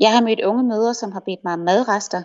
[0.00, 2.22] Jeg har mødt unge mødre, som har bedt mig om madrester.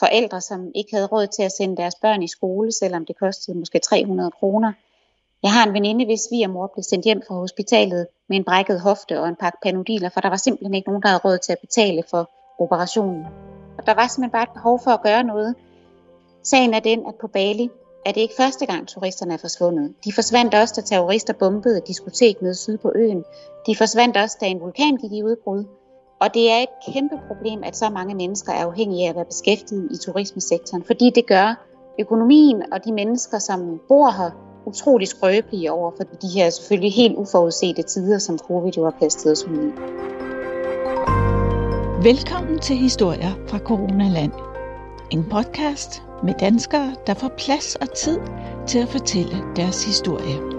[0.00, 3.58] Forældre, som ikke havde råd til at sende deres børn i skole, selvom det kostede
[3.58, 4.72] måske 300 kroner.
[5.42, 9.20] Jeg har en veninde, hvis svigermor blev sendt hjem fra hospitalet med en brækket hofte
[9.20, 11.58] og en pakke panodiler, for der var simpelthen ikke nogen, der havde råd til at
[11.58, 13.24] betale for operationen.
[13.78, 15.54] Og der var simpelthen bare et behov for at gøre noget.
[16.42, 17.70] Sagen er den, at på Bali
[18.06, 19.94] er det ikke første gang, turisterne er forsvundet.
[20.04, 23.24] De forsvandt også, da terrorister bombede et diskotek nede syd på øen.
[23.66, 25.64] De forsvandt også, da en vulkan gik i udbrud.
[26.20, 29.24] Og det er et kæmpe problem, at så mange mennesker er afhængige af at være
[29.24, 31.66] beskæftiget i turismesektoren, fordi det gør
[32.00, 34.30] økonomien og de mennesker, som bor her,
[34.66, 39.32] utrolig skrøbelige over for de her selvfølgelig helt uforudsete tider, som covid jo har kastet
[39.32, 39.72] os ud i.
[42.08, 44.32] Velkommen til Historier fra Coronaland.
[45.10, 48.18] En podcast med danskere, der får plads og tid
[48.66, 50.55] til at fortælle deres historie.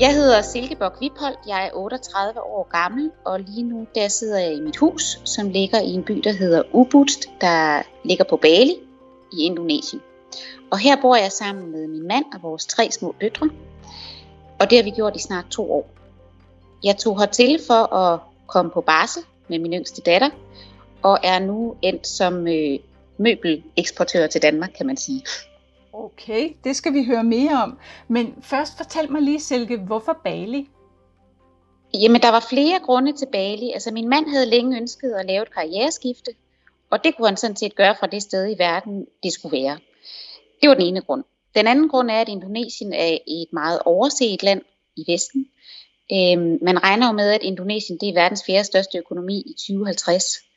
[0.00, 4.54] Jeg hedder Silkeborg Viphold, jeg er 38 år gammel, og lige nu der sidder jeg
[4.54, 8.74] i mit hus, som ligger i en by, der hedder Ubud, der ligger på Bali
[9.32, 10.02] i Indonesien.
[10.70, 13.50] Og her bor jeg sammen med min mand og vores tre små døtre,
[14.60, 15.90] og det har vi gjort i snart to år.
[16.84, 20.30] Jeg tog hertil for at komme på barsel med min yngste datter,
[21.02, 22.78] og er nu endt som øh,
[23.16, 25.22] møbeleksportør til Danmark, kan man sige.
[26.18, 27.78] Okay, det skal vi høre mere om.
[28.08, 30.68] Men først fortæl mig lige, Silke, hvorfor Bali?
[31.94, 33.70] Jamen, der var flere grunde til Bali.
[33.72, 36.30] Altså, min mand havde længe ønsket at lave et karriereskifte,
[36.90, 39.78] og det kunne han sådan set gøre fra det sted i verden, det skulle være.
[40.62, 41.24] Det var den ene grund.
[41.54, 44.62] Den anden grund er, at Indonesien er et meget overset land
[44.96, 45.46] i Vesten.
[46.12, 50.47] Øhm, man regner jo med, at Indonesien det er verdens fjerde største økonomi i 2050.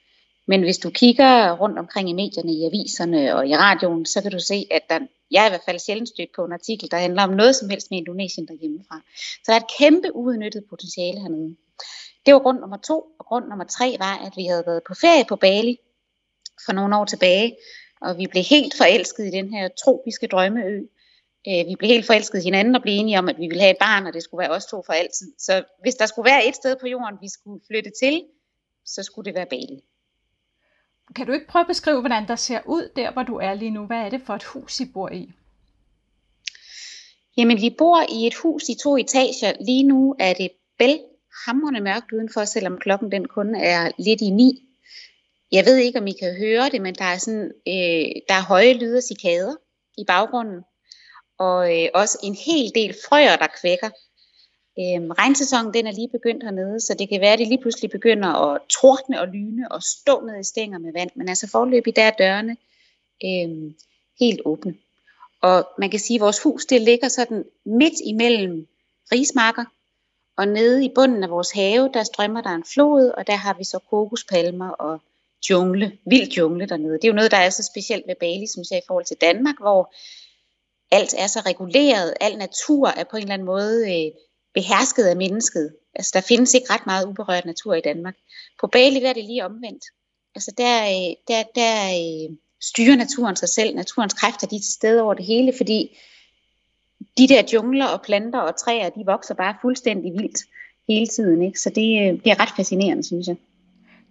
[0.47, 4.31] Men hvis du kigger rundt omkring i medierne, i aviserne og i radioen, så kan
[4.31, 4.99] du se, at der,
[5.31, 7.69] jeg er i hvert fald sjældent stødt på en artikel, der handler om noget som
[7.69, 9.01] helst med Indonesien derhjemmefra.
[9.15, 11.55] Så der er et kæmpe uudnyttet potentiale hernede.
[12.25, 14.93] Det var grund nummer to, og grund nummer tre var, at vi havde været på
[14.93, 15.77] ferie på Bali
[16.65, 17.57] for nogle år tilbage,
[18.01, 20.81] og vi blev helt forelsket i den her tropiske drømmeø.
[21.47, 23.71] Øh, vi blev helt forelsket i hinanden og blev enige om, at vi ville have
[23.71, 25.33] et barn, og det skulle være os to for altid.
[25.37, 28.23] Så hvis der skulle være et sted på jorden, vi skulle flytte til,
[28.85, 29.79] så skulle det være Bali.
[31.15, 33.71] Kan du ikke prøve at beskrive, hvordan der ser ud der, hvor du er lige
[33.71, 33.85] nu?
[33.85, 35.31] Hvad er det for et hus, I bor i?
[37.37, 39.53] Jamen, vi bor i et hus i to etager.
[39.65, 44.67] Lige nu er det bælhamrende mørkt udenfor, selvom klokken den kun er lidt i ni.
[45.51, 48.47] Jeg ved ikke, om I kan høre det, men der er, sådan, øh, der er
[48.47, 49.55] høje lyde af cikader
[49.97, 50.61] i baggrunden.
[51.39, 53.89] Og øh, også en hel del frøer, der kvækker.
[54.79, 57.91] Øhm, regnsæsonen den er lige begyndt hernede, så det kan være, at det lige pludselig
[57.91, 61.09] begynder at tordne og lyne og stå ned i stænger med vand.
[61.15, 62.57] Men altså forløbig, der er dørene
[63.25, 63.75] øhm,
[64.19, 64.75] helt åbne.
[65.41, 68.67] Og man kan sige, at vores hus det ligger sådan midt imellem
[69.11, 69.65] rismarker,
[70.37, 73.53] og nede i bunden af vores have, der strømmer der en flod, og der har
[73.57, 75.01] vi så kokospalmer og
[75.49, 76.93] jungle, vild jungle dernede.
[76.93, 79.17] Det er jo noget, der er så specielt ved Bali, som jeg, i forhold til
[79.21, 79.93] Danmark, hvor
[80.91, 84.11] alt er så reguleret, al natur er på en eller anden måde øh,
[84.53, 85.75] behersket af mennesket.
[85.95, 88.15] Altså, der findes ikke ret meget uberørt natur i Danmark.
[88.61, 89.83] På Bali der er det lige omvendt.
[90.35, 93.75] Altså, der, øh, der, der øh, styrer naturen sig selv.
[93.75, 95.97] Naturens kræfter de er til stede over det hele, fordi
[97.17, 100.39] de der jungler og planter og træer, de vokser bare fuldstændig vildt
[100.87, 101.41] hele tiden.
[101.41, 101.59] Ikke?
[101.59, 103.35] Så det, øh, det er ret fascinerende, synes jeg.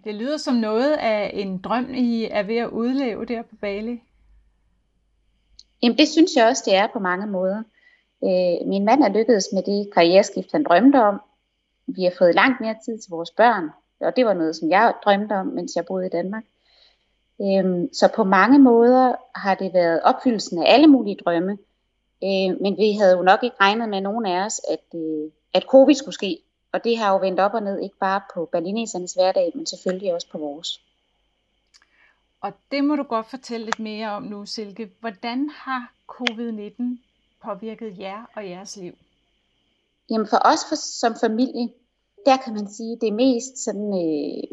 [0.03, 4.01] Det lyder som noget af en drøm, I er ved at udleve der på Bali.
[5.83, 7.63] Jamen det synes jeg også, det er på mange måder.
[8.23, 11.21] Øh, min mand er lykkedes med det karriereskift, han drømte om.
[11.87, 14.93] Vi har fået langt mere tid til vores børn, og det var noget, som jeg
[15.05, 16.43] drømte om, mens jeg boede i Danmark.
[17.41, 21.51] Øh, så på mange måder har det været opfyldelsen af alle mulige drømme,
[22.23, 25.63] øh, men vi havde jo nok ikke regnet med nogen af os, at, øh, at
[25.63, 26.39] covid skulle ske.
[26.71, 30.13] Og det har jo vendt op og ned, ikke bare på berlinesernes hverdag, men selvfølgelig
[30.13, 30.81] også på vores.
[32.41, 34.91] Og det må du godt fortælle lidt mere om nu, Silke.
[34.99, 36.83] Hvordan har covid-19
[37.45, 38.93] påvirket jer og jeres liv?
[40.09, 41.69] Jamen for os for, som familie,
[42.25, 44.43] der kan man sige, det mest sådan, øh,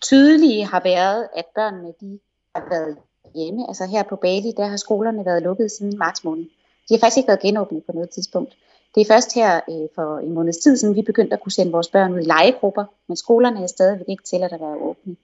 [0.00, 2.18] tydelige har været, at børnene de
[2.54, 2.96] har været
[3.34, 3.68] hjemme.
[3.68, 6.44] Altså her på Bali, der har skolerne været lukket siden marts måned.
[6.88, 8.56] De har faktisk ikke været genåbnet på noget tidspunkt.
[8.94, 11.72] Det er først her øh, for en måneds tid siden, vi begyndte at kunne sende
[11.72, 15.16] vores børn ud i legegrupper, men skolerne er stadigvæk ikke til at være åbne.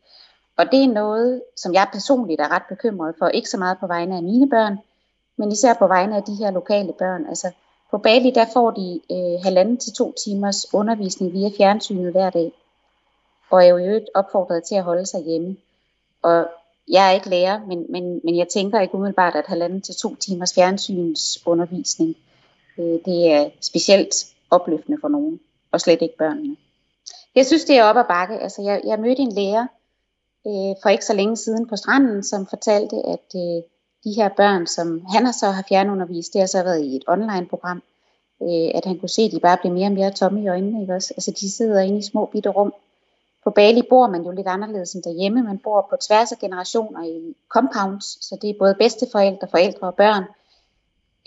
[0.56, 3.87] Og det er noget, som jeg personligt er ret bekymret for, ikke så meget på
[3.87, 4.78] vegne af mine børn,
[5.37, 7.26] men især på vegne af de her lokale børn.
[7.26, 7.50] Altså
[7.90, 12.52] på Bali, der får de øh, halvanden til to timers undervisning via fjernsynet hver dag,
[13.50, 15.56] og er jo øvrigt opfordret til at holde sig hjemme.
[16.23, 16.49] Og
[16.88, 20.14] jeg er ikke lærer, men, men, men jeg tænker ikke umiddelbart, at halvanden til to
[20.14, 22.17] timers fjernsynsundervisning,
[22.79, 24.14] øh, det er specielt
[24.50, 25.40] opløftende for nogen,
[25.73, 26.56] og slet ikke børnene.
[27.34, 28.38] Jeg synes, det er op ad bakke.
[28.38, 29.67] Altså, jeg, jeg mødte en lærer
[30.46, 33.62] øh, for ikke så længe siden på stranden, som fortalte, at øh,
[34.04, 37.04] de her børn, som han har så har fjernundervist, det har så været i et
[37.08, 37.82] online-program,
[38.43, 40.81] øh, at han kunne se, at de bare blev mere og mere tomme i øjnene.
[40.81, 41.14] Ikke også?
[41.16, 42.75] Altså, de sidder inde i små bitte rum.
[43.44, 45.43] På Bali bor man jo lidt anderledes end derhjemme.
[45.43, 49.94] Man bor på tværs af generationer i compounds, så det er både bedsteforældre, forældre og
[49.94, 50.25] børn.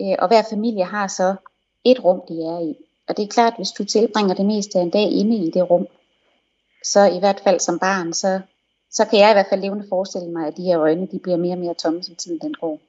[0.02, 1.36] Øh, og hver familie har så
[1.84, 2.76] et rum, de er i.
[3.08, 5.52] Og det er klart, at hvis du tilbringer det meste af en dag inde i
[5.52, 5.88] det rum,
[6.84, 8.42] så i hvert fald som barn, så,
[8.96, 11.38] så kan jeg i hvert fald levende forestille mig, at de her øjne de bliver
[11.38, 12.80] mere og mere tomme, som tiden den går.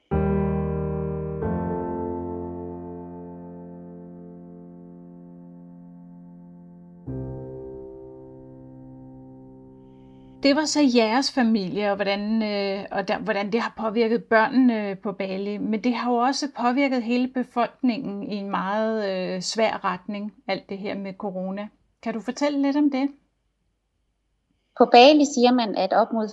[10.43, 14.89] Det var så jeres familie, og hvordan, øh, og der, hvordan det har påvirket børnene
[14.89, 15.57] øh, på Bali.
[15.57, 20.69] Men det har jo også påvirket hele befolkningen i en meget øh, svær retning, alt
[20.69, 21.67] det her med corona.
[22.03, 23.09] Kan du fortælle lidt om det?
[24.77, 26.27] På Bali siger man, at op mod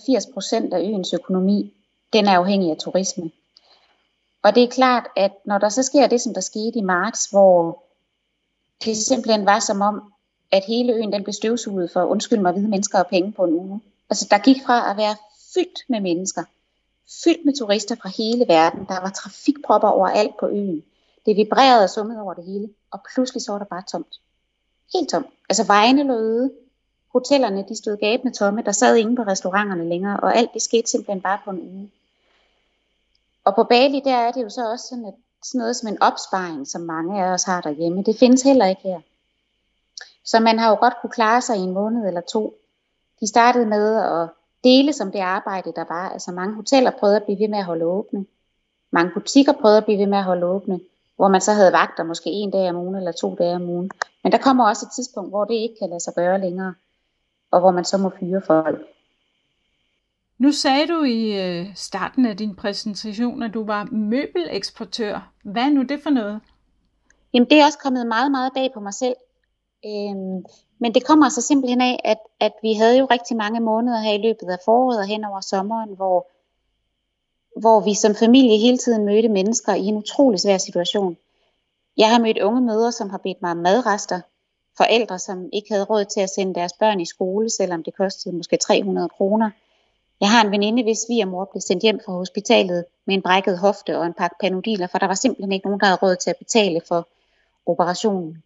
[0.70, 1.74] 80% af øens økonomi,
[2.12, 3.30] den er afhængig af turisme.
[4.42, 7.26] Og det er klart, at når der så sker det, som der skete i marts,
[7.26, 7.82] hvor
[8.84, 10.12] det simpelthen var som om,
[10.50, 13.54] at hele øen den blev støvsuget for, undskyld mig, hvide mennesker og penge på en
[13.54, 13.80] uge.
[14.10, 15.16] Altså der gik fra at være
[15.54, 16.42] fyldt med mennesker,
[17.24, 18.86] fyldt med turister fra hele verden.
[18.88, 20.84] Der var trafikpropper overalt på øen.
[21.26, 24.20] Det vibrerede og summede over det hele, og pludselig så var der bare tomt.
[24.92, 25.26] Helt tomt.
[25.48, 26.50] Altså vejene lå øde,
[27.14, 30.90] hotellerne de stod gabende tomme, der sad ingen på restauranterne længere, og alt det skete
[30.90, 31.90] simpelthen bare på en uge.
[33.44, 36.02] Og på Bali, der er det jo så også sådan, at sådan noget som en
[36.02, 39.00] opsparing, som mange af os har derhjemme, det findes heller ikke her.
[40.24, 42.54] Så man har jo godt kunne klare sig i en måned eller to,
[43.20, 44.28] de startede med at
[44.64, 46.08] dele som det arbejde, der var.
[46.08, 48.26] Altså mange hoteller prøvede at blive ved med at holde åbne.
[48.90, 50.80] Mange butikker prøvede at blive ved med at holde åbne,
[51.16, 53.90] hvor man så havde vagter måske en dag om ugen eller to dage om ugen.
[54.22, 56.74] Men der kommer også et tidspunkt, hvor det ikke kan lade sig gøre længere,
[57.54, 58.78] og hvor man så må fyre folk.
[60.38, 65.32] Nu sagde du i øh, starten af din præsentation, at du var møbeleksportør.
[65.44, 66.40] Hvad er nu det for noget?
[67.34, 69.16] Jamen det er også kommet meget, meget bag på mig selv.
[69.86, 70.44] Øhm,
[70.78, 74.12] men det kommer så simpelthen af, at, at vi havde jo rigtig mange måneder her
[74.12, 76.30] i løbet af foråret og hen over sommeren, hvor,
[77.60, 81.16] hvor vi som familie hele tiden mødte mennesker i en utrolig svær situation.
[81.96, 84.20] Jeg har mødt unge mødre, som har bedt mig om madrester.
[84.76, 88.36] Forældre, som ikke havde råd til at sende deres børn i skole, selvom det kostede
[88.36, 89.50] måske 300 kroner.
[90.20, 93.98] Jeg har en veninde, hvis svigermor blev sendt hjem fra hospitalet med en brækket hofte
[93.98, 96.36] og en pakke panodiler, for der var simpelthen ikke nogen, der havde råd til at
[96.36, 97.08] betale for
[97.66, 98.42] operationen.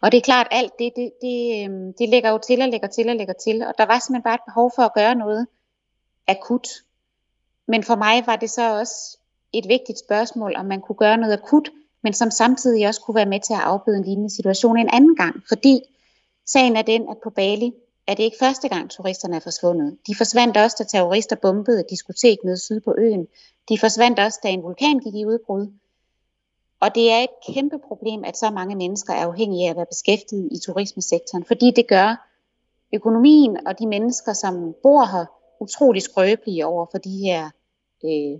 [0.00, 2.88] Og det er klart, alt det, det, det, øhm, det lægger jo til og lægger
[2.88, 3.62] til og lægger til.
[3.62, 5.46] Og der var simpelthen bare et behov for at gøre noget
[6.26, 6.68] akut.
[7.66, 9.18] Men for mig var det så også
[9.52, 11.70] et vigtigt spørgsmål, om man kunne gøre noget akut,
[12.04, 15.16] men som samtidig også kunne være med til at afbøde en lignende situation en anden
[15.16, 15.42] gang.
[15.48, 15.80] Fordi
[16.46, 17.72] sagen er den, at på Bali
[18.06, 19.98] er det ikke første gang, turisterne er forsvundet.
[20.06, 23.26] De forsvandt også, da terrorister bombede et diskotek nede syd på øen.
[23.68, 25.72] De forsvandt også, da en vulkan gik i udbrud.
[26.80, 29.86] Og det er et kæmpe problem, at så mange mennesker er afhængige af at være
[29.86, 32.30] beskæftiget i turismesektoren, fordi det gør
[32.94, 35.24] økonomien og de mennesker, som bor her,
[35.60, 37.50] utrolig skrøbelige over for de her,
[38.04, 38.38] øh,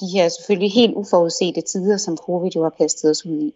[0.00, 3.54] de her selvfølgelig helt uforudsete tider, som covid jo har kastet os ud i.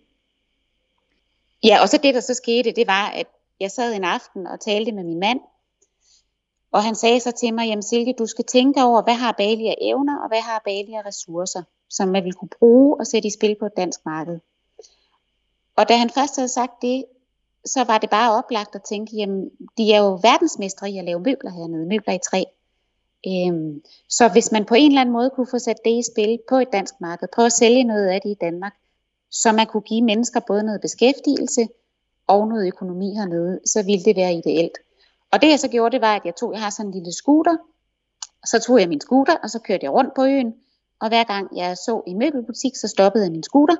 [1.65, 3.27] Ja, og så det, der så skete, det var, at
[3.61, 5.41] jeg sad en aften og talte med min mand,
[6.73, 9.67] og han sagde så til mig, jamen Silke, du skal tænke over, hvad har Bali
[9.67, 13.29] af evner, og hvad har Bali af ressourcer som man vil kunne bruge og sætte
[13.29, 14.39] i spil på et dansk marked.
[15.77, 17.05] Og da han først havde sagt det,
[17.65, 21.21] så var det bare oplagt at tænke, jamen, de er jo verdensmestre i at lave
[21.21, 22.43] møbler hernede, møbler i træ.
[23.27, 26.39] Øhm, så hvis man på en eller anden måde kunne få sat det i spil
[26.49, 28.75] på et dansk marked, prøve at sælge noget af det i Danmark,
[29.31, 31.69] så man kunne give mennesker både noget beskæftigelse
[32.27, 34.79] og noget økonomi hernede, så ville det være ideelt.
[35.33, 37.13] Og det jeg så gjorde, det var, at jeg tog, jeg har sådan en lille
[37.13, 37.57] scooter,
[38.47, 40.55] så tog jeg min scooter, og så kørte jeg rundt på øen,
[41.01, 43.77] og hver gang jeg så i møbelbutik, så stoppede jeg min scooter,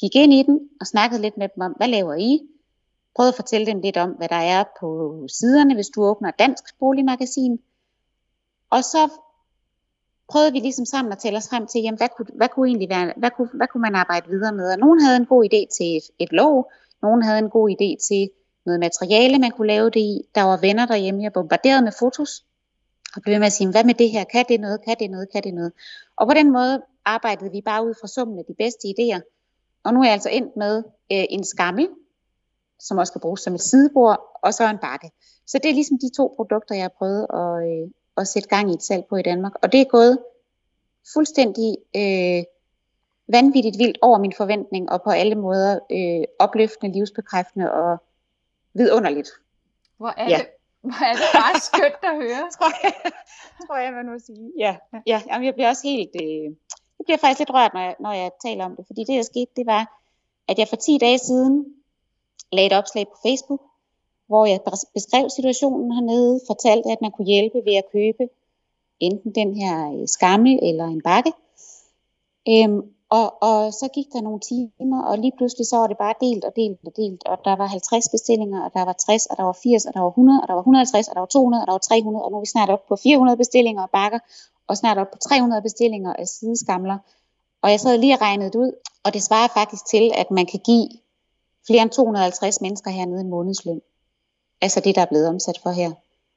[0.00, 2.40] gik ind i den og snakkede lidt med dem om, hvad laver I?
[3.16, 4.88] Prøvede at fortælle dem lidt om, hvad der er på
[5.28, 7.58] siderne, hvis du åbner Dansk Boligmagasin.
[8.70, 9.10] Og så
[10.28, 12.88] prøvede vi ligesom sammen at tælle os frem til, jamen, hvad, kunne, hvad, kunne egentlig
[12.88, 14.72] være, hvad, kunne, hvad kunne man arbejde videre med?
[14.72, 16.72] Og nogen havde en god idé til et, et lov,
[17.02, 18.30] nogen havde en god idé til
[18.66, 20.22] noget materiale, man kunne lave det i.
[20.34, 22.44] Der var venner derhjemme, jeg bombarderede med fotos
[23.16, 25.28] og blev med at sige, hvad med det her, kan det noget, kan det noget,
[25.32, 25.72] kan det noget.
[26.16, 29.20] Og på den måde arbejdede vi bare ud fra summen af de bedste idéer.
[29.84, 30.76] Og nu er jeg altså endt med
[31.12, 31.88] øh, en skammel,
[32.78, 35.10] som også kan bruges som et sidebord, og så en bakke.
[35.46, 38.70] Så det er ligesom de to produkter, jeg har prøvet at, øh, at sætte gang
[38.70, 39.52] i et salg på i Danmark.
[39.62, 40.18] Og det er gået
[41.14, 42.44] fuldstændig øh,
[43.28, 48.02] vanvittigt vildt over min forventning, og på alle måder øh, opløftende, livsbekræftende og
[48.74, 49.30] vidunderligt.
[49.96, 50.36] Hvor er, ja.
[50.36, 50.46] det,
[50.80, 52.50] hvor er det bare skønt at høre.
[52.56, 53.12] tror, jeg,
[53.66, 54.52] tror jeg, man må sige.
[54.58, 56.10] Ja, ja jamen, jeg bliver også helt...
[56.22, 56.54] Øh,
[56.98, 59.22] jeg bliver faktisk lidt rørt, når jeg, når jeg taler om det, fordi det, der
[59.22, 60.00] skete, det var,
[60.48, 61.74] at jeg for 10 dage siden
[62.52, 63.62] lagde et opslag på Facebook,
[64.30, 64.60] hvor jeg
[64.94, 68.24] beskrev situationen hernede, fortalte, at man kunne hjælpe ved at købe
[69.00, 71.32] enten den her øh, skammel eller en bakke.
[72.48, 72.80] Øhm,
[73.18, 76.44] og, og så gik der nogle timer, og lige pludselig så var det bare delt
[76.44, 79.42] og delt og delt, og der var 50 bestillinger, og der var 60, og der
[79.42, 81.66] var 80, og der var 100, og der var 150, og der var 200, og
[81.66, 84.18] der var 300, og nu er vi snart op på 400 bestillinger og bakker,
[84.68, 86.98] og snart op på 300 bestillinger af sideskamler.
[87.62, 88.72] Og jeg sad lige og regnede det ud,
[89.04, 90.88] og det svarer faktisk til, at man kan give
[91.66, 93.80] flere end 250 mennesker hernede en månedsløn.
[94.62, 95.90] Altså det, der er blevet omsat for her.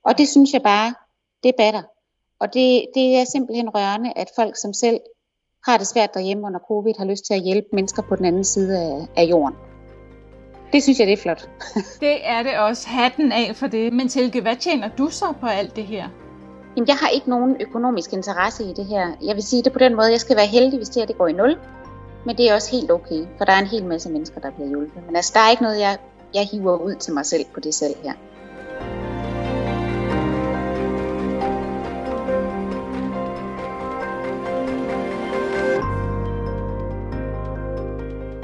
[0.06, 0.94] Og det synes jeg bare,
[1.44, 1.84] det batter.
[2.40, 5.00] Og det, det er simpelthen rørende, at folk som selv
[5.66, 8.44] har det svært derhjemme under covid, har lyst til at hjælpe mennesker på den anden
[8.44, 9.58] side af, af jorden.
[10.74, 11.50] Det synes jeg, det er flot.
[12.06, 12.88] det er det også.
[12.88, 13.94] Hatten af for det.
[13.94, 16.10] Men Tilke, hvad tjener du så på alt det her?
[16.76, 19.12] Jamen, jeg har ikke nogen økonomisk interesse i det her.
[19.22, 21.18] Jeg vil sige det på den måde, jeg skal være heldig, hvis det her det
[21.18, 21.58] går i nul.
[22.26, 24.70] Men det er også helt okay, for der er en hel masse mennesker, der bliver
[24.70, 25.06] hjulpet.
[25.06, 25.98] Men altså, der er ikke noget, jeg,
[26.34, 28.14] jeg hiver ud til mig selv på det salg her.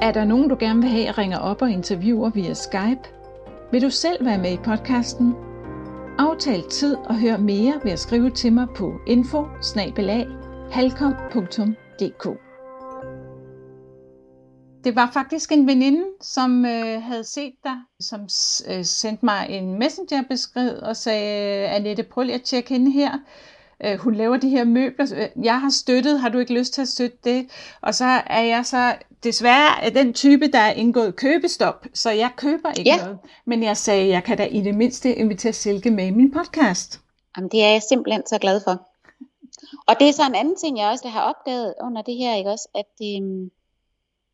[0.02, 3.10] Er der nogen, du gerne vil have, at ringer op og interviewer via Skype?
[3.72, 5.36] Vil du selv være med i podcasten?
[6.18, 9.46] Aftal tid og hør mere ved at skrive til mig på info
[14.84, 18.22] det var faktisk en veninde, som øh, havde set dig, som
[18.70, 23.12] øh, sendte mig en messengerbesked og sagde, Annette, prøv lige at tjekke hende her.
[23.86, 25.28] Øh, hun laver de her møbler.
[25.44, 27.50] Jeg har støttet, har du ikke lyst til at støtte det?
[27.82, 32.30] Og så er jeg så desværre er den type, der er indgået købestop, så jeg
[32.36, 32.98] køber ikke ja.
[32.98, 33.20] noget.
[33.46, 37.00] Men jeg sagde, jeg kan da i det mindste invitere Silke med i min podcast.
[37.38, 38.86] Jamen, det er jeg simpelthen så glad for.
[39.88, 42.50] Og det er så en anden ting, jeg også har opdaget under det her, ikke
[42.50, 43.52] også, at, øhm,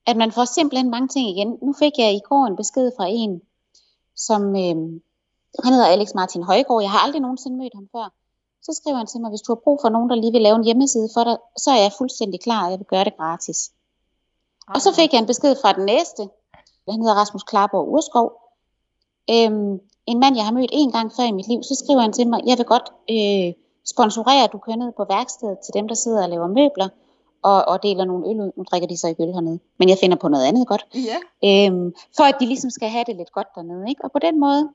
[0.07, 1.57] at man får simpelthen mange ting igen.
[1.61, 3.41] Nu fik jeg i går en besked fra en,
[4.15, 5.01] som øhm,
[5.63, 6.81] han hedder Alex Martin Højgaard.
[6.81, 8.13] Jeg har aldrig nogensinde mødt ham før.
[8.61, 10.55] Så skriver han til mig, hvis du har brug for nogen, der lige vil lave
[10.55, 13.71] en hjemmeside for dig, så er jeg fuldstændig klar, og jeg vil gøre det gratis.
[14.67, 16.29] Og så fik jeg en besked fra den næste.
[16.89, 18.27] Han hedder Rasmus Klarborg Urskov.
[19.29, 22.13] Øhm, en mand, jeg har mødt en gang før i mit liv, så skriver han
[22.13, 23.53] til mig, jeg vil godt øh,
[23.85, 26.89] sponsorere, du kører ned på værkstedet til dem, der sidder og laver møbler,
[27.51, 28.51] og, og deler nogle øl ud.
[28.57, 30.85] Nu drikker de så ikke øl hernede, men jeg finder på noget andet godt.
[31.09, 31.17] Ja.
[31.49, 33.89] Øhm, for at de ligesom skal have det lidt godt dernede.
[33.89, 34.03] Ikke?
[34.03, 34.69] Og på den måde,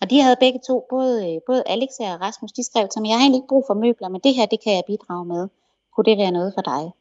[0.00, 3.16] og de havde begge to, både, både Alex og Rasmus, de skrev til mig, jeg
[3.16, 5.48] har egentlig ikke brug for møbler, men det her, det kan jeg bidrage med.
[5.94, 6.92] Kunne det være noget for dig?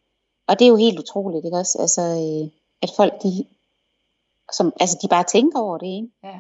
[0.48, 1.77] Og det er jo helt utroligt, ikke også?
[1.79, 2.50] Altså, øh,
[2.81, 3.46] at folk, de,
[4.51, 6.10] som, altså, de bare tænker over det, ikke?
[6.24, 6.39] Ja.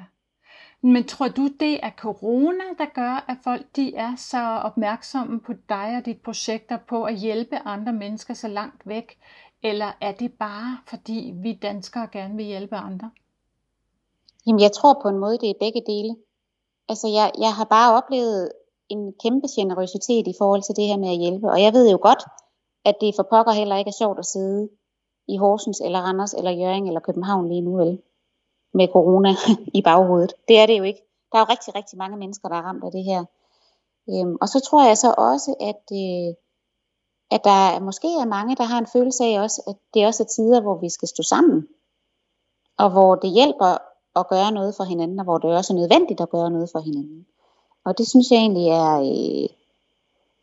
[0.83, 5.53] Men tror du, det er corona, der gør, at folk de er så opmærksomme på
[5.69, 9.19] dig og dit projekter på at hjælpe andre mennesker så langt væk?
[9.63, 13.11] Eller er det bare, fordi vi danskere gerne vil hjælpe andre?
[14.47, 16.15] Jamen, jeg tror på en måde, det er begge dele.
[16.89, 18.51] Altså, jeg, jeg har bare oplevet
[18.89, 21.51] en kæmpe generøsitet i forhold til det her med at hjælpe.
[21.51, 22.23] Og jeg ved jo godt,
[22.85, 24.69] at det for pokker heller ikke er sjovt at sidde
[25.27, 28.01] i Horsens, eller Randers, eller Jøring eller København lige nu, vel?
[28.73, 29.29] Med corona
[29.79, 30.33] i baghovedet.
[30.47, 31.01] Det er det jo ikke.
[31.31, 33.25] Der er jo rigtig, rigtig mange mennesker, der er ramt af det her.
[34.09, 36.33] Øhm, og så tror jeg så også, at, øh,
[37.31, 40.27] at der måske er mange, der har en følelse af også, at det også er
[40.27, 41.67] tider, hvor vi skal stå sammen.
[42.77, 43.77] Og hvor det hjælper
[44.19, 46.79] at gøre noget for hinanden, og hvor det også er nødvendigt at gøre noget for
[46.79, 47.25] hinanden.
[47.85, 49.49] Og det synes jeg egentlig er, øh,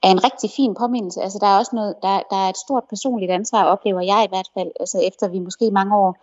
[0.02, 1.22] er en rigtig fin påmindelse.
[1.22, 4.28] Altså der er også noget, der, der er et stort personligt ansvar, oplever jeg i
[4.28, 6.16] hvert fald, altså efter vi måske i mange år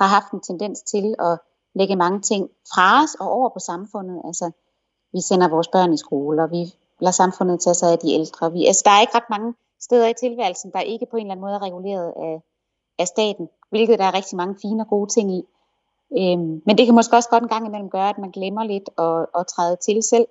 [0.00, 1.38] har haft en tendens til at
[1.74, 4.22] lægge mange ting fra os og over på samfundet.
[4.24, 4.50] Altså
[5.12, 8.52] vi sender vores børn i skole, og vi lader samfundet tage sig af de ældre.
[8.52, 11.32] Vi, altså der er ikke ret mange steder i tilværelsen, der ikke på en eller
[11.32, 12.42] anden måde er reguleret af,
[12.98, 15.42] af staten, hvilket der er rigtig mange fine og gode ting i.
[16.18, 18.88] Øhm, men det kan måske også godt en gang imellem gøre, at man glemmer lidt
[18.98, 20.26] at, at træde til selv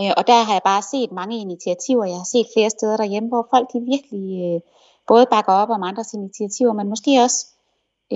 [0.00, 2.04] Øh, og der har jeg bare set mange initiativer.
[2.04, 4.60] Jeg har set flere steder derhjemme, hvor folk de virkelig øh,
[5.06, 7.46] både bakker op om andres initiativer, men måske også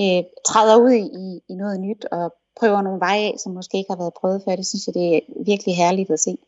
[0.01, 3.91] øh, træder ud i, i noget nyt og prøver nogle veje af, som måske ikke
[3.91, 4.57] har været prøvet før.
[4.57, 6.39] Det synes jeg, det er virkelig herligt at se.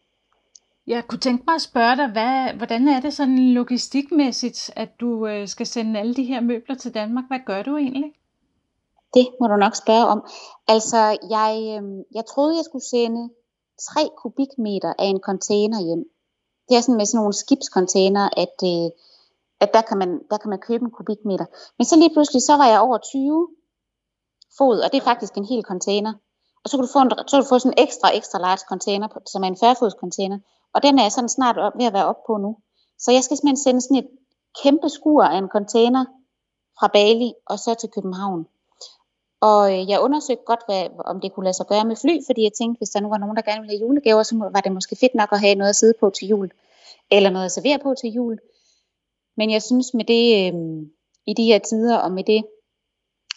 [0.87, 5.27] Jeg kunne tænke mig at spørge dig, hvad, hvordan er det sådan logistikmæssigt, at du
[5.27, 7.25] øh, skal sende alle de her møbler til Danmark?
[7.29, 8.13] Hvad gør du egentlig?
[9.15, 10.21] Det må du nok spørge om.
[10.69, 10.97] Altså,
[11.37, 13.31] jeg, øh, jeg troede, jeg skulle sende
[13.81, 16.05] 3 kubikmeter af en container hjem.
[16.69, 18.91] Det er sådan med sådan nogle skibscontainer, at, øh,
[19.61, 21.47] at der kan, man, der kan man købe en kubikmeter.
[21.79, 23.49] Men så lige pludselig, så var jeg over 20
[24.59, 26.13] fod, og det er faktisk en hel container.
[26.65, 28.65] Og så kan du få, en, så kan du få sådan en ekstra, ekstra large
[28.69, 30.39] container, som er en 40 fods container.
[30.75, 32.57] Og den er jeg sådan snart op, ved at være op på nu.
[32.99, 34.09] Så jeg skal simpelthen sende sådan et
[34.63, 36.05] kæmpe skur af en container
[36.79, 38.47] fra Bali og så til København.
[39.41, 42.43] Og øh, jeg undersøgte godt, hvad, om det kunne lade sig gøre med fly, fordi
[42.43, 44.73] jeg tænkte, hvis der nu var nogen, der gerne ville have julegaver, så var det
[44.73, 46.51] måske fedt nok at have noget at sidde på til jul,
[47.11, 48.39] eller noget at servere på til jul.
[49.39, 50.55] Men jeg synes med det, øh,
[51.27, 52.45] i de her tider, og med det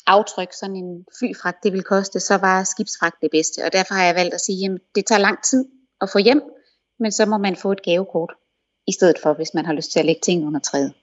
[0.07, 3.65] aftryk, sådan en flyfragt det vil koste, så var skibsfragt det bedste.
[3.65, 5.65] Og derfor har jeg valgt at sige, at det tager lang tid
[6.01, 6.41] at få hjem,
[6.99, 8.33] men så må man få et gavekort,
[8.87, 10.93] i stedet for, hvis man har lyst til at lægge ting under træet.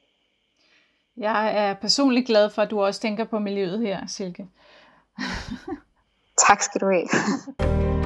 [1.17, 4.47] Jeg er personligt glad for, at du også tænker på miljøet her, Silke.
[6.49, 7.09] tak skal du have.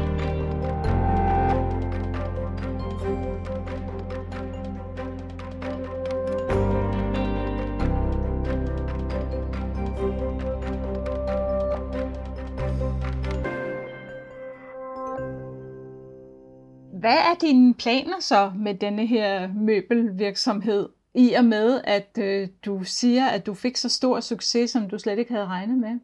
[17.03, 20.89] Hvad er dine planer så med denne her møbelvirksomhed?
[21.15, 24.99] I og med, at øh, du siger, at du fik så stor succes, som du
[24.99, 25.95] slet ikke havde regnet med.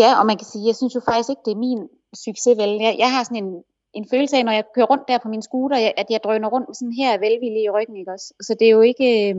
[0.00, 1.88] Ja, og man kan sige, jeg synes jo faktisk ikke, det er min
[2.26, 2.70] succes, vel.
[2.86, 3.62] Jeg, jeg har sådan en,
[3.94, 6.68] en følelse af, når jeg kører rundt der på min scooter, at jeg drøner rundt
[6.68, 8.34] med sådan her velvillig i ryggen, ikke også?
[8.46, 9.34] Så det er jo ikke, øh,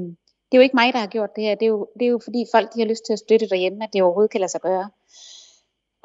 [0.47, 1.55] det er jo ikke mig, der har gjort det her.
[1.55, 3.83] Det er jo, det er jo fordi folk, de har lyst til at støtte derhjemme,
[3.83, 4.89] at det overhovedet kan lade sig gøre.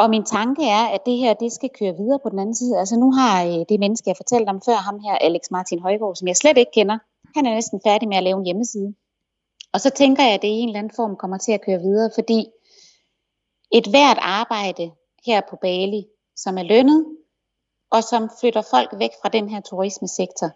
[0.03, 2.79] Og min tanke er, at det her, det skal køre videre på den anden side.
[2.79, 6.17] Altså nu har øh, det menneske, jeg fortalte om før, ham her, Alex Martin Højgaard,
[6.17, 6.99] som jeg slet ikke kender,
[7.37, 8.95] han er næsten færdig med at lave en hjemmeside.
[9.73, 11.81] Og så tænker jeg, at det i en eller anden form kommer til at køre
[11.81, 12.47] videre, fordi
[13.73, 14.91] et hvert arbejde
[15.27, 16.07] her på Bali,
[16.37, 17.07] som er lønnet,
[17.91, 20.51] og som flytter folk væk fra den her turismesektor,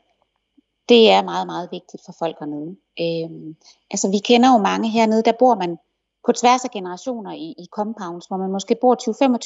[0.89, 2.77] det er meget, meget vigtigt for folk hernede.
[3.01, 3.57] Øhm,
[3.91, 5.79] altså vi kender jo mange hernede, der bor man
[6.27, 8.95] på tværs af generationer i, i compounds, hvor man måske bor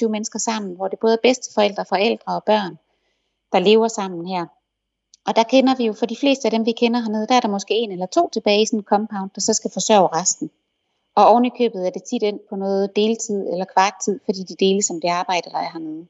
[0.04, 2.78] 20-25 mennesker sammen, hvor det både er bedsteforældre, forældre og børn,
[3.52, 4.46] der lever sammen her.
[5.26, 7.40] Og der kender vi jo, for de fleste af dem, vi kender hernede, der er
[7.40, 10.50] der måske en eller to tilbage i sådan en compound, der så skal forsørge resten.
[11.14, 14.56] Og oven i købet er det tit ind på noget deltid eller kvarttid, fordi de
[14.60, 16.06] deles som det arbejde, der er hernede.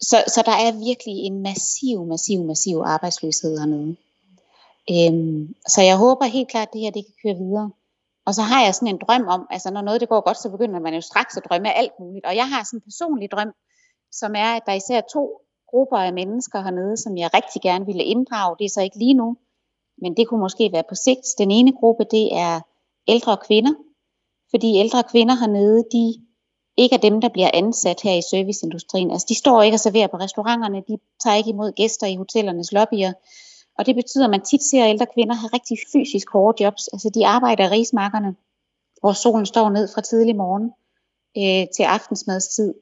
[0.00, 3.96] Så, så der er virkelig en massiv, massiv, massiv arbejdsløshed hernede.
[4.90, 7.70] Øhm, så jeg håber helt klart, at det her det kan køre videre.
[8.26, 10.50] Og så har jeg sådan en drøm om, altså når noget det går godt, så
[10.50, 12.26] begynder man jo straks at drømme af alt muligt.
[12.26, 13.52] Og jeg har sådan en personlig drøm,
[14.12, 18.04] som er, at der især to grupper af mennesker hernede, som jeg rigtig gerne ville
[18.04, 18.56] inddrage.
[18.58, 19.36] Det er så ikke lige nu,
[20.02, 21.26] men det kunne måske være på sigt.
[21.38, 22.60] Den ene gruppe, det er
[23.08, 23.74] ældre kvinder,
[24.50, 26.04] fordi ældre kvinder hernede, de
[26.76, 29.10] ikke er dem, der bliver ansat her i serviceindustrien.
[29.10, 32.72] Altså de står ikke og serverer på restauranterne, de tager ikke imod gæster i hotellernes
[32.72, 33.12] lobbyer,
[33.82, 36.88] og det betyder, at man tit ser ældre kvinder have rigtig fysisk hårde jobs.
[36.88, 38.36] Altså de arbejder i rismarkerne,
[39.00, 40.72] hvor solen står ned fra tidlig morgen
[41.36, 42.74] øh, til aftensmadstid.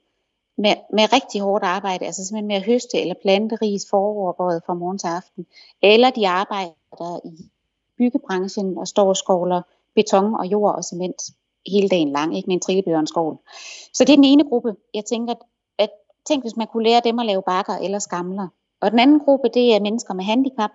[0.57, 4.75] Med, med rigtig hårdt arbejde, altså simpelthen med at høste eller plante ris foråret fra
[4.75, 5.47] morgen til aften.
[5.83, 7.51] Eller de arbejder i
[7.99, 9.63] byggebranchen og står og skovler
[9.95, 11.23] beton og jord og cement
[11.67, 13.39] hele dagen lang, ikke med en trillebjørnskovl.
[13.95, 14.77] Så det er den ene gruppe.
[14.95, 15.35] Jeg tænker,
[15.79, 15.91] at
[16.27, 18.49] tænk, hvis man kunne lære dem at lave bakker eller skamler.
[18.81, 20.71] Og den anden gruppe, det er mennesker med handicap.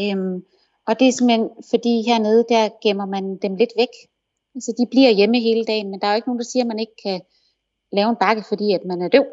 [0.00, 0.44] Øhm,
[0.88, 3.94] og det er simpelthen, fordi hernede, der gemmer man dem lidt væk.
[4.54, 6.66] Altså de bliver hjemme hele dagen, men der er jo ikke nogen, der siger, at
[6.66, 7.20] man ikke kan
[7.92, 9.26] lave en bakke, fordi at man er døv,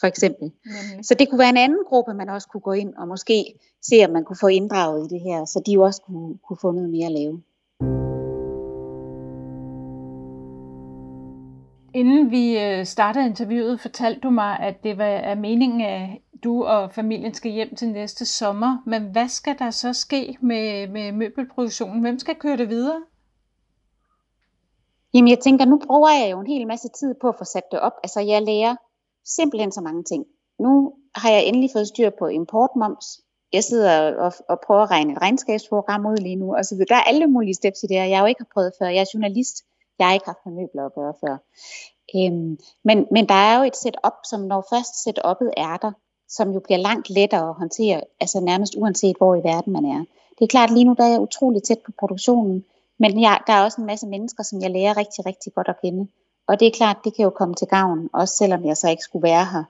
[0.00, 0.52] for eksempel.
[0.64, 1.02] Mm.
[1.02, 4.04] Så det kunne være en anden gruppe, man også kunne gå ind og måske se,
[4.04, 6.90] om man kunne få inddraget i det her, så de også kunne, kunne få noget
[6.90, 7.42] mere at lave.
[11.94, 16.08] Inden vi øh, startede interviewet, fortalte du mig, at det var meningen, at
[16.44, 18.82] du og familien skal hjem til næste sommer.
[18.86, 22.00] Men hvad skal der så ske med, med møbelproduktionen?
[22.00, 23.02] Hvem skal køre det videre?
[25.14, 27.62] Jamen jeg tænker, nu bruger jeg jo en hel masse tid på at få sat
[27.70, 27.92] det op.
[28.02, 28.76] Altså jeg lærer
[29.24, 30.24] simpelthen så mange ting.
[30.58, 33.06] Nu har jeg endelig fået styr på importmoms.
[33.52, 36.56] Jeg sidder og, og prøver at regne et regnskabsprogram ud lige nu.
[36.62, 38.86] så der er alle mulige steps i det her, jeg jo ikke har prøvet før.
[38.86, 39.56] Jeg er journalist.
[39.98, 41.36] Jeg har ikke haft med møbler at gøre før.
[42.16, 45.92] Øhm, men, men der er jo et setup, som når først setupet er der,
[46.28, 50.04] som jo bliver langt lettere at håndtere, altså nærmest uanset hvor i verden man er.
[50.38, 52.64] Det er klart, lige nu der er jeg utrolig tæt på produktionen,
[52.98, 55.80] men jeg, der er også en masse mennesker, som jeg lærer rigtig, rigtig godt at
[55.80, 56.08] kende.
[56.46, 59.02] Og det er klart, det kan jo komme til gavn, også selvom jeg så ikke
[59.02, 59.64] skulle være her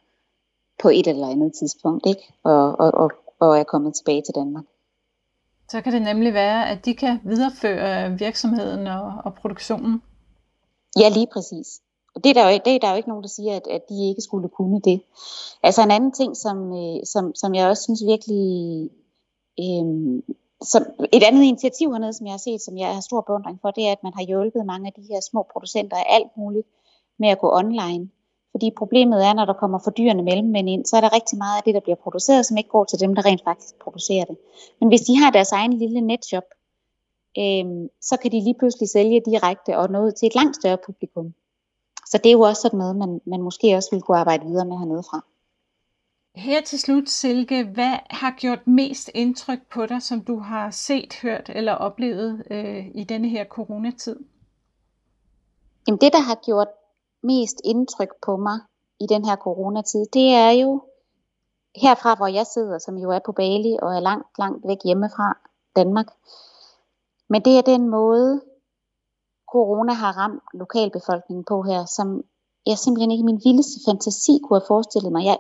[0.83, 2.35] på et eller andet tidspunkt, ikke?
[2.43, 4.65] Og, og, og, og er kommet tilbage til Danmark.
[5.69, 10.03] Så kan det nemlig være, at de kan videreføre virksomheden og, og produktionen.
[10.99, 11.81] Ja, lige præcis.
[12.17, 13.89] Og det er, der jo, det er der jo ikke nogen, der siger, at, at
[13.89, 15.01] de ikke skulle kunne det.
[15.63, 18.45] Altså en anden ting, som, øh, som, som jeg også synes virkelig
[19.61, 19.87] øh,
[20.63, 23.71] som et andet initiativ hernede, som jeg har set, som jeg har stor beundring for,
[23.71, 26.67] det er, at man har hjulpet mange af de her små producenter af alt muligt
[27.19, 28.11] med at gå online.
[28.51, 31.57] Fordi problemet er, når der kommer for fordyrende mellemmænd ind, så er der rigtig meget
[31.57, 34.37] af det, der bliver produceret, som ikke går til dem, der rent faktisk producerer det.
[34.81, 36.49] Men hvis de har deres egen lille netshop,
[37.39, 37.65] øh,
[38.01, 41.35] så kan de lige pludselig sælge direkte og nå ud til et langt større publikum.
[42.11, 44.67] Så det er jo også sådan noget, man, man måske også vil kunne arbejde videre
[44.67, 45.25] med hernede fra.
[46.35, 51.15] Her til slut, Silke, hvad har gjort mest indtryk på dig, som du har set,
[51.23, 54.17] hørt eller oplevet øh, i denne her coronatid?
[55.87, 56.69] Jamen det, der har gjort
[57.23, 58.61] mest indtryk på mig
[59.01, 60.83] i den her coronatid, det er jo
[61.77, 65.39] herfra, hvor jeg sidder, som jo er på Bali og er langt, langt væk hjemmefra
[65.77, 66.07] Danmark.
[67.29, 68.41] Men det er den måde,
[69.53, 72.23] corona har ramt lokalbefolkningen på her, som
[72.67, 75.25] jeg simpelthen ikke i min vildeste fantasi kunne have forestillet mig.
[75.25, 75.39] Jeg,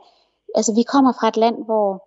[0.54, 2.06] altså vi kommer fra et land, hvor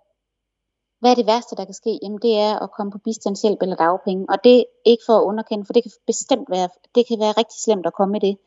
[1.00, 2.00] hvad er det værste, der kan ske?
[2.02, 4.26] Jamen det er at komme på bistandshjælp eller dagpenge.
[4.30, 7.32] Og det er ikke for at underkende, for det kan bestemt være, det kan være
[7.32, 8.38] rigtig slemt at komme i det.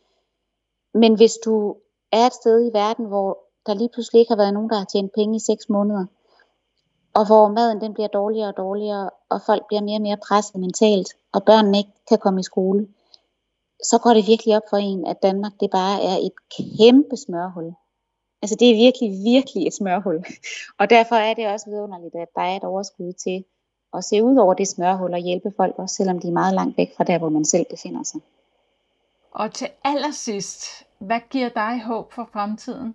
[0.94, 1.76] Men hvis du
[2.12, 4.84] er et sted i verden, hvor der lige pludselig ikke har været nogen, der har
[4.84, 6.06] tjent penge i seks måneder,
[7.14, 10.56] og hvor maden den bliver dårligere og dårligere, og folk bliver mere og mere presset
[10.56, 12.88] mentalt, og børnene ikke kan komme i skole,
[13.82, 17.72] så går det virkelig op for en, at Danmark det bare er et kæmpe smørhul.
[18.42, 20.24] Altså det er virkelig, virkelig et smørhul.
[20.80, 23.44] Og derfor er det også vidunderligt, at der er et overskud til
[23.94, 26.78] at se ud over det smørhul og hjælpe folk, også selvom de er meget langt
[26.78, 28.20] væk fra der, hvor man selv befinder sig.
[29.30, 30.64] Og til allersidst,
[30.98, 32.94] hvad giver dig håb for fremtiden?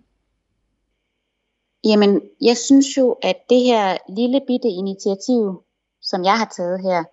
[1.83, 5.63] Jamen, jeg synes jo, at det her lille bitte initiativ,
[6.01, 7.03] som jeg har taget her,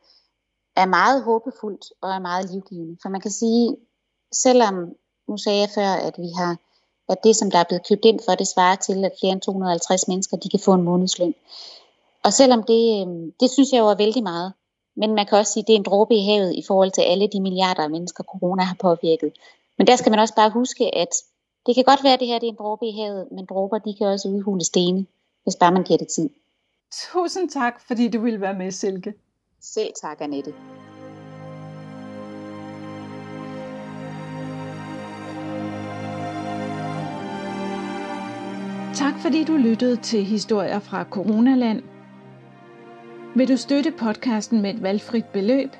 [0.76, 2.96] er meget håbefuldt og er meget livgivende.
[3.02, 3.76] For man kan sige,
[4.32, 4.74] selvom,
[5.28, 6.56] nu sagde jeg før, at vi har
[7.08, 9.40] at det, som der er blevet købt ind for, det svarer til, at flere end
[9.40, 11.34] 250 mennesker, de kan få en månedsløn.
[12.24, 14.52] Og selvom det, øh, det synes jeg jo er vældig meget,
[14.96, 17.02] men man kan også sige, at det er en dråbe i havet i forhold til
[17.02, 19.32] alle de milliarder af mennesker, corona har påvirket.
[19.78, 21.08] Men der skal man også bare huske, at
[21.66, 23.78] det kan godt være, at det her det er en dråbe i havet, men dråber
[23.78, 25.06] de kan også udhule stene,
[25.42, 26.30] hvis bare man giver det tid.
[27.12, 29.14] Tusind tak, fordi du ville være med, Silke.
[29.66, 30.54] Selv tak, Annette.
[38.94, 41.82] Tak fordi du lyttede til historier fra Coronaland.
[43.36, 45.70] Vil du støtte podcasten med et valgfrit beløb?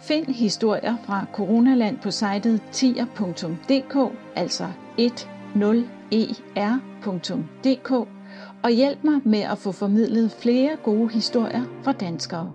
[0.00, 7.90] Find historier fra Coronaland på sitet tier.dk, altså 10er.dk,
[8.62, 12.52] og hjælp mig med at få formidlet flere gode historier fra danskere.